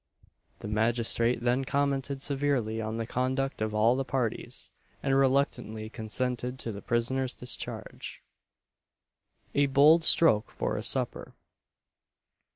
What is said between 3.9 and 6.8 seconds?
the parties, and reluctantly consented to